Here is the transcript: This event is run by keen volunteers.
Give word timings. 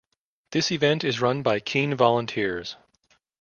This 0.49 0.71
event 0.71 1.03
is 1.03 1.21
run 1.21 1.43
by 1.43 1.59
keen 1.59 1.93
volunteers. 1.93 2.75